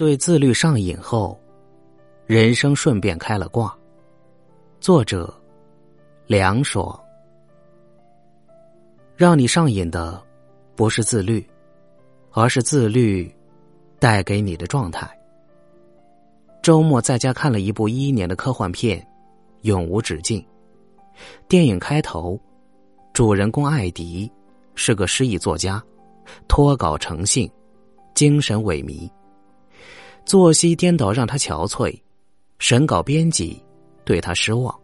[0.00, 1.38] 对自律上瘾后，
[2.24, 3.76] 人生顺便开了挂。
[4.80, 5.30] 作者：
[6.26, 6.98] 凉爽。
[9.14, 10.18] 让你上瘾的
[10.74, 11.46] 不是自律，
[12.30, 13.30] 而是自律
[13.98, 15.06] 带给你的状态。
[16.62, 18.98] 周末在家看了一部一一年的科幻片
[19.68, 20.40] 《永无止境》。
[21.46, 22.40] 电影开头，
[23.12, 24.32] 主人公艾迪
[24.74, 25.84] 是个失忆作家，
[26.48, 27.52] 脱稿成性，
[28.14, 29.06] 精神萎靡。
[30.24, 31.98] 作息颠倒让他憔悴，
[32.58, 33.60] 审稿编辑
[34.04, 34.74] 对他失望，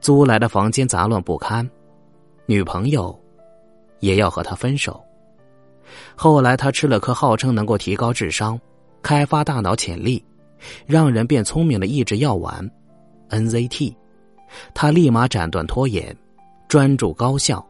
[0.00, 1.68] 租来的房间杂乱不堪，
[2.46, 3.18] 女朋友
[4.00, 5.02] 也要和他分手。
[6.14, 8.60] 后来他吃了颗号称能够提高智商、
[9.02, 10.24] 开发大脑潜力、
[10.86, 12.70] 让人变聪明的抑制药丸
[13.30, 13.94] NZT，
[14.72, 16.16] 他立马斩断拖延，
[16.68, 17.66] 专注高效，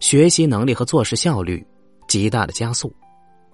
[0.00, 1.64] 学习能力和做事效率
[2.08, 2.92] 极大的加速，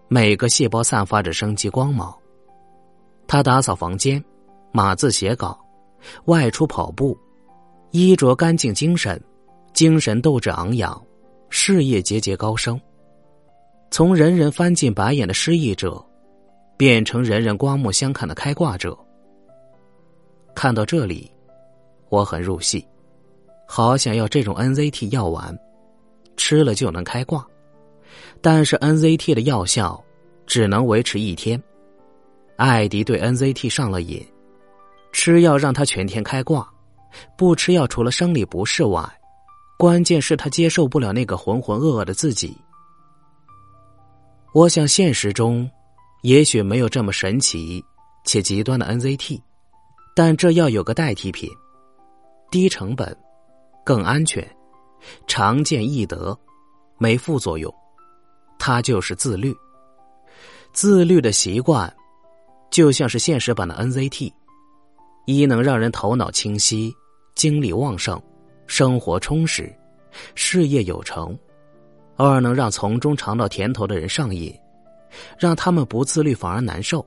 [0.09, 2.15] 每个细胞散发着生机光芒。
[3.31, 4.21] 他打扫房间，
[4.73, 5.57] 码字写稿，
[6.25, 7.17] 外出跑步，
[7.93, 9.23] 衣着干净，精神，
[9.73, 11.01] 精神斗志昂扬，
[11.49, 12.79] 事业节节高升。
[13.89, 16.05] 从人人翻进白眼的失意者，
[16.77, 18.99] 变成人人刮目相看的开挂者。
[20.53, 21.31] 看到这里，
[22.09, 22.85] 我很入戏，
[23.65, 25.57] 好想要这种 NZT 药丸，
[26.37, 27.47] 吃了就能开挂。
[28.41, 30.03] 但是 NZT 的药效
[30.47, 31.63] 只能维持一天。
[32.61, 34.23] 艾迪对 NZT 上了瘾，
[35.13, 36.71] 吃药让他全天开挂，
[37.35, 39.03] 不吃药除了生理不适外，
[39.79, 42.55] 关键是他接受不了那个浑浑噩噩的自己。
[44.53, 45.71] 我想现实中，
[46.21, 47.83] 也许没有这么神奇
[48.27, 49.41] 且极端的 NZT，
[50.15, 51.49] 但这要有个代替品，
[52.51, 53.17] 低成本、
[53.87, 54.47] 更安全、
[55.27, 56.39] 常见易得、
[56.99, 57.75] 没副作用，
[58.59, 59.57] 它就是自律。
[60.75, 61.91] 自律的习惯。
[62.71, 64.33] 就像是现实版的 NZT，
[65.27, 66.95] 一能让人头脑清晰、
[67.35, 68.21] 精力旺盛、
[68.67, 69.75] 生活充实、
[70.35, 71.37] 事业有成；
[72.17, 74.55] 二能让从中尝到甜头的人上瘾，
[75.39, 77.05] 让他们不自律反而难受。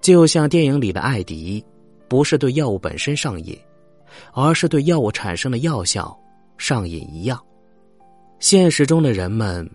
[0.00, 1.64] 就像电影里的艾迪，
[2.08, 3.58] 不是对药物本身上瘾，
[4.32, 6.16] 而是对药物产生的药效
[6.58, 7.40] 上瘾一样。
[8.38, 9.68] 现实中的人们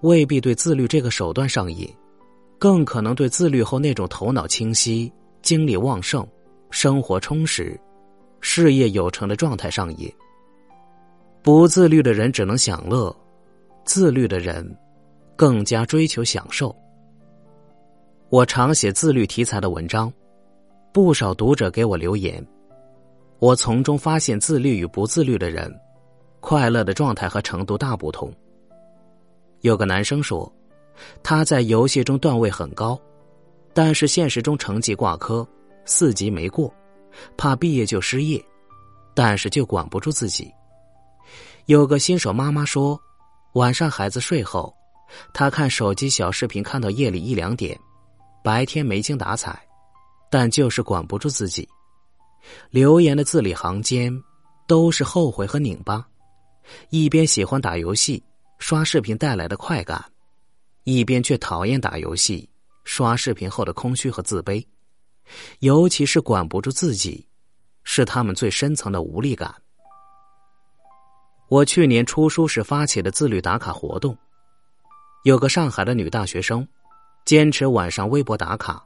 [0.00, 1.88] 未必对自律这个手段上瘾。
[2.62, 5.12] 更可能对自律后那种头脑清晰、
[5.42, 6.24] 精力旺盛、
[6.70, 7.76] 生活充实、
[8.40, 10.08] 事业有成的状态上瘾。
[11.42, 13.12] 不自律的人只能享乐，
[13.84, 14.64] 自律的人
[15.34, 16.72] 更加追求享受。
[18.28, 20.12] 我常写自律题材的文章，
[20.92, 22.46] 不少读者给我留言，
[23.40, 25.68] 我从中发现自律与不自律的人，
[26.38, 28.32] 快乐的状态和程度大不同。
[29.62, 30.48] 有个男生说。
[31.22, 33.00] 他在游戏中段位很高，
[33.72, 35.46] 但是现实中成绩挂科，
[35.84, 36.72] 四级没过，
[37.36, 38.42] 怕毕业就失业，
[39.14, 40.52] 但是就管不住自己。
[41.66, 43.00] 有个新手妈妈说，
[43.54, 44.74] 晚上孩子睡后，
[45.32, 47.78] 她看手机小视频看到夜里一两点，
[48.42, 49.60] 白天没精打采，
[50.30, 51.68] 但就是管不住自己。
[52.70, 54.12] 留言的字里行间
[54.66, 56.04] 都是后悔和拧巴，
[56.90, 58.22] 一边喜欢打游戏、
[58.58, 60.04] 刷视频带来的快感。
[60.84, 62.48] 一边却讨厌打游戏、
[62.84, 64.64] 刷视频后的空虚和自卑，
[65.60, 67.26] 尤其是管不住自己，
[67.84, 69.54] 是他们最深层的无力感。
[71.48, 74.16] 我去年出书时发起的自律打卡活动，
[75.24, 76.66] 有个上海的女大学生，
[77.24, 78.82] 坚持晚上微博打卡，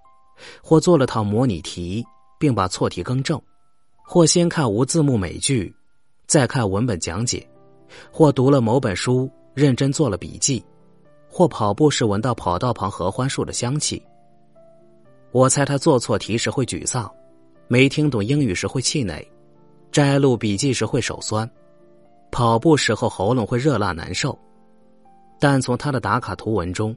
[0.63, 2.05] 或做了套模拟题
[2.39, 3.41] 并把错题更正，
[4.05, 5.75] 或先看无字幕美剧，
[6.27, 7.49] 再看文本讲解，
[8.11, 10.63] 或读了某本书认真做了笔记。
[11.37, 14.03] 或跑步时闻到跑道旁合欢树的香气。
[15.33, 17.13] 我猜他做错题时会沮丧，
[17.69, 19.23] 没听懂英语时会气馁，
[19.93, 21.47] 摘录笔记时会手酸，
[22.31, 24.35] 跑步时候喉咙会热辣难受。
[25.39, 26.97] 但从他的打卡图文中，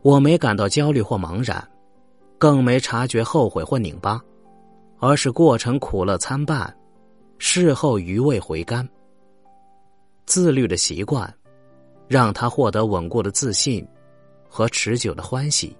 [0.00, 1.62] 我没感到焦虑或茫然，
[2.38, 4.18] 更没察觉后悔或拧巴，
[5.00, 6.74] 而是过程苦乐参半，
[7.36, 8.88] 事后余味回甘。
[10.24, 11.30] 自律的习惯。
[12.08, 13.86] 让他获得稳固的自信
[14.48, 15.76] 和持久的欢喜。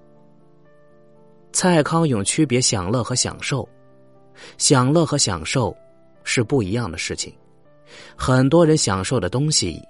[1.52, 3.66] 蔡康永区别享乐和享受，
[4.58, 5.74] 享乐和享受
[6.24, 7.32] 是不一样的事情。
[8.16, 9.80] 很多人享受的东西，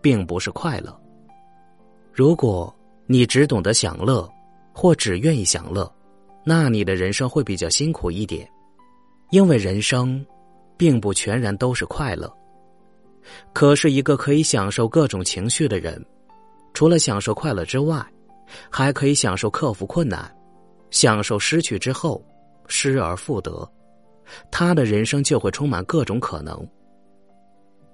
[0.00, 0.98] 并不是快乐。
[2.12, 2.74] 如果
[3.06, 4.26] 你只懂得享乐，
[4.72, 5.92] 或只愿意享乐，
[6.44, 8.48] 那你的人生会比较辛苦一点，
[9.30, 10.24] 因为人生
[10.76, 12.32] 并不全然都是快乐。
[13.52, 16.04] 可是，一个可以享受各种情绪的人，
[16.74, 18.04] 除了享受快乐之外，
[18.68, 20.30] 还可以享受克服困难，
[20.90, 22.24] 享受失去之后，
[22.66, 23.70] 失而复得，
[24.50, 26.66] 他的人生就会充满各种可能。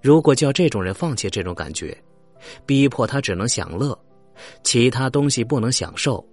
[0.03, 1.97] 如果叫这种人放弃这种感觉，
[2.65, 3.99] 逼迫他只能享乐，
[4.63, 6.25] 其他东西不能享受，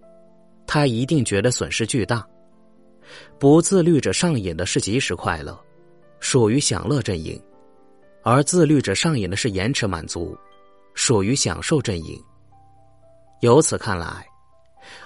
[0.67, 2.25] 他一定觉得损失巨大。
[3.39, 5.59] 不自律者上瘾的是即时快乐，
[6.19, 7.37] 属于享乐阵营；
[8.23, 10.37] 而自律者上瘾的是延迟满足，
[10.93, 12.19] 属于享受阵营。
[13.41, 14.25] 由此看来，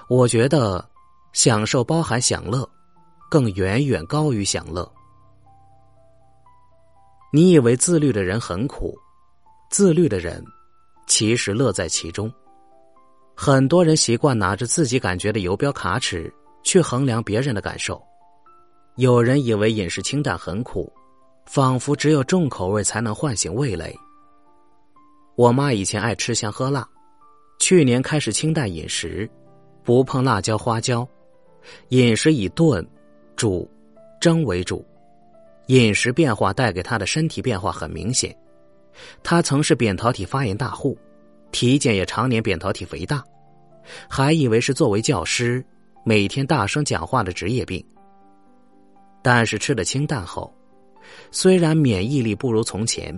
[0.08, 0.88] 我觉得
[1.34, 2.70] 享受包含享乐，
[3.30, 4.90] 更远远高于享乐。
[7.34, 8.96] 你以为自律的人很苦，
[9.70, 10.46] 自律的人
[11.08, 12.32] 其实乐在其中。
[13.36, 18.02] 很多人习惯拿着自己感觉的游标卡尺去衡量别人的感受。
[18.96, 20.92] 有人以为饮食清淡很苦，
[21.48, 23.96] 仿佛只有重口味才能唤醒味蕾。
[25.36, 26.86] 我妈以前爱吃香喝辣，
[27.58, 29.28] 去年开始清淡饮食，
[29.82, 31.08] 不碰辣椒花椒，
[31.90, 32.86] 饮食以炖、
[33.38, 33.68] 煮、
[34.20, 34.86] 蒸为主。
[35.68, 38.36] 饮食变化带给她的身体变化很明显，
[39.24, 40.98] 她曾是扁桃体发炎大户，
[41.52, 43.24] 体检也常年扁桃体肥大，
[44.10, 45.66] 还以为是作为教师
[46.04, 47.84] 每天大声讲话的职业病。
[49.22, 50.54] 但是吃的清淡后，
[51.32, 53.18] 虽然免疫力不如从前，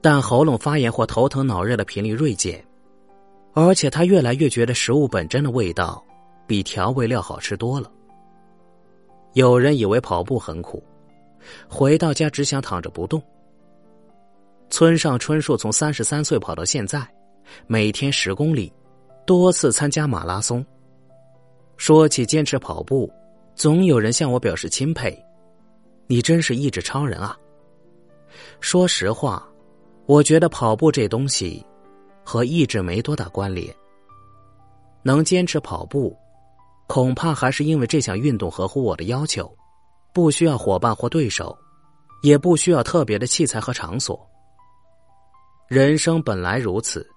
[0.00, 2.64] 但喉咙发炎或头疼脑热的频率锐减，
[3.52, 6.04] 而且他越来越觉得食物本真的味道
[6.46, 7.90] 比调味料好吃多了。
[9.34, 10.82] 有人以为跑步很苦。
[11.68, 13.22] 回到家只想躺着不动。
[14.68, 17.00] 村上春树从三十三岁跑到现在，
[17.66, 18.70] 每天十公里，
[19.26, 20.64] 多次参加马拉松。
[21.78, 23.10] 说起坚持跑步，
[23.54, 25.18] 总有人向我表示钦佩
[26.10, 27.38] ：“你真是意志超人啊！”
[28.58, 29.48] 说实话，
[30.06, 31.64] 我觉得跑步这东西
[32.24, 33.72] 和意志没多大关联。
[35.04, 36.18] 能坚持跑步，
[36.88, 39.48] 恐怕还是因为这项运动合乎我的要求。
[40.12, 41.56] 不需要伙伴或对手，
[42.22, 44.28] 也不需要特别的器材和场所。
[45.68, 47.08] 人生本来如此，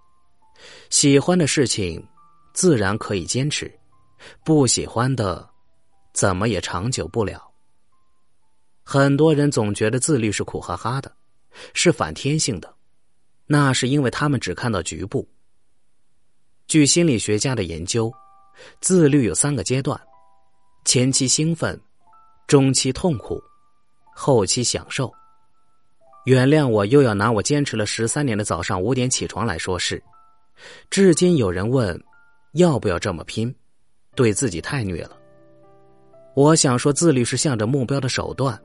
[0.91, 2.07] 喜欢的事情
[2.53, 3.73] 自然可以坚持，
[4.45, 5.49] 不喜欢的
[6.13, 7.49] 怎么也长久不了。
[8.83, 11.11] 很多人总觉得自律是苦哈哈的，
[11.73, 12.73] 是反天性的，
[13.45, 15.27] 那是因为他们只看到局部。
[16.67, 18.11] 据心理学家的研究，
[18.81, 19.99] 自律有三个阶段：
[20.85, 21.79] 前期兴奋。
[22.45, 23.41] 中期痛苦，
[24.13, 25.11] 后期享受。
[26.25, 30.03] 原谅我又要拿我坚持了十三年的早上五点起床来说事。
[30.89, 31.99] 至今有人问，
[32.51, 33.53] 要不要这么拼？
[34.13, 35.17] 对自己太虐了。
[36.35, 38.61] 我想说，自律是向着目标的手段。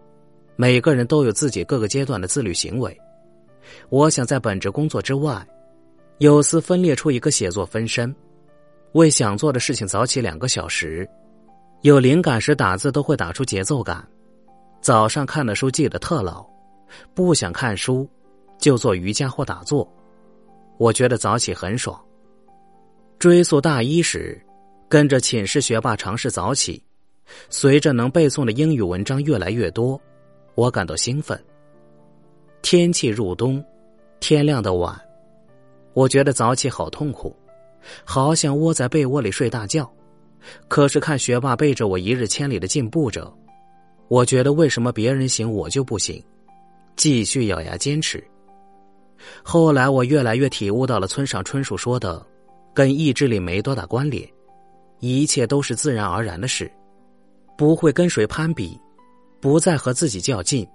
[0.61, 3.01] 每个人都有自己各个阶段的自律行为。
[3.91, 5.47] 我想在本职工作之外，
[6.19, 8.13] 有丝分裂出一个写作分身，
[8.95, 11.09] 为想做的事情早起两个小时。
[11.83, 14.05] 有灵感时打字都会打出节奏感，
[14.81, 16.45] 早上看的书记得特牢，
[17.15, 18.11] 不想看书，
[18.59, 19.89] 就做瑜伽或打坐。
[20.77, 21.97] 我觉得早起很爽。
[23.17, 24.45] 追溯大一时，
[24.89, 26.83] 跟着寝室学霸尝试早起，
[27.49, 30.01] 随着能背诵的英语文章越来越多，
[30.59, 31.41] 我感到兴奋。
[32.63, 33.65] 天气入冬，
[34.19, 35.01] 天亮的晚，
[35.93, 37.33] 我觉得早起好痛苦，
[38.05, 39.89] 好想窝在被窝里睡大觉。
[40.67, 43.33] 可是看学霸背着我一日千里的进步着，
[44.09, 46.21] 我觉得为什么别人行我就不行？
[46.97, 48.21] 继续咬牙坚持。
[49.45, 52.27] 后来我越来越体悟到了村上春树说的，
[52.75, 54.29] 跟意志力没多大关联，
[54.99, 56.69] 一切都是自然而然的事，
[57.57, 58.77] 不会跟谁攀比，
[59.41, 60.67] 不再和自己较劲。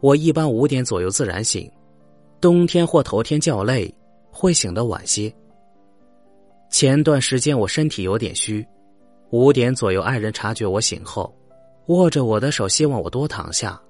[0.00, 1.70] 我一般五点左右自然醒，
[2.40, 3.92] 冬天或头天较累，
[4.30, 5.32] 会醒得晚些。
[6.70, 8.66] 前段时间我身体有点虚，
[9.30, 11.34] 五点左右，爱人察觉我醒后，
[11.86, 13.80] 握着我的手，希望我多躺下。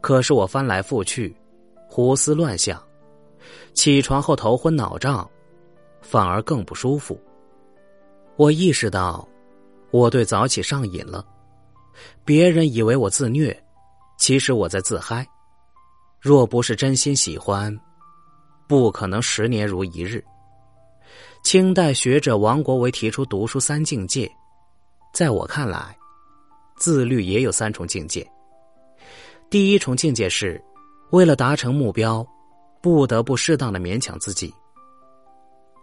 [0.00, 1.34] 可是我翻来覆去，
[1.88, 2.80] 胡思乱想，
[3.74, 5.28] 起床后头昏脑胀，
[6.00, 7.18] 反而更不舒服。
[8.36, 9.26] 我意识到，
[9.90, 11.24] 我对早起上瘾了。
[12.24, 13.56] 别人以为我自虐，
[14.18, 15.26] 其实我在自嗨。
[16.20, 17.76] 若不是真心喜欢，
[18.66, 20.24] 不可能十年如一日。
[21.42, 24.28] 清代学者王国维提出读书三境界，
[25.12, 25.96] 在我看来，
[26.76, 28.26] 自律也有三重境界。
[29.48, 30.60] 第一重境界是，
[31.10, 32.26] 为了达成目标，
[32.82, 34.52] 不得不适当的勉强自己。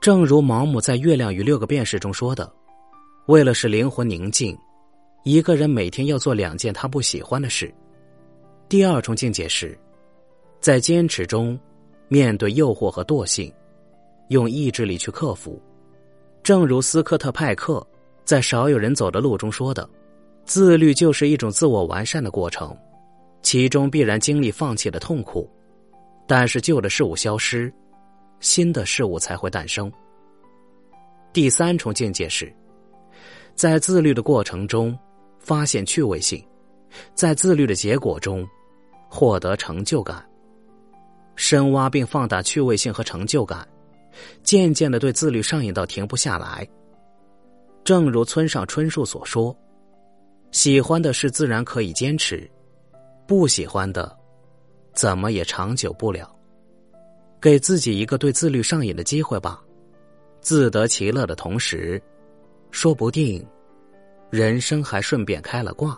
[0.01, 2.51] 正如毛姆在《月亮与六个便士》中说的
[3.27, 4.57] ：“为了使灵魂宁静，
[5.23, 7.73] 一个人每天要做两件他不喜欢的事。”
[8.69, 9.77] 第二重境界是，
[10.59, 11.59] 在坚持中，
[12.07, 13.51] 面对诱惑和惰性。
[14.29, 15.61] 用意志力去克服，
[16.41, 17.85] 正如斯科特派克
[18.23, 19.87] 在少有人走的路中说的，
[20.45, 22.75] 自律就是一种自我完善的过程，
[23.43, 25.47] 其中必然经历放弃的痛苦，
[26.25, 27.71] 但是旧的事物消失，
[28.39, 29.91] 新的事物才会诞生。
[31.33, 32.51] 第三重境界是，
[33.53, 34.97] 在自律的过程中
[35.43, 36.43] 发现趣味性，
[37.13, 38.47] 在自律的结果中
[39.07, 40.27] 获得成就感。
[41.35, 43.67] 深挖并放大趣味性和成就感，
[44.43, 46.67] 渐渐的对自律上瘾到停不下来。
[47.83, 49.55] 正如村上春树所说
[50.51, 52.49] ：“喜欢的事自然可以坚持，
[53.27, 54.15] 不喜欢的，
[54.93, 56.33] 怎么也长久不了。”
[57.41, 59.61] 给自己一个对自律上瘾的机会吧。
[60.39, 62.01] 自得其乐的同时，
[62.71, 63.45] 说不定，
[64.33, 65.95] 人生还顺便开了挂。